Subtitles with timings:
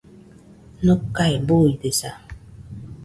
[0.85, 2.11] Nokae buidesa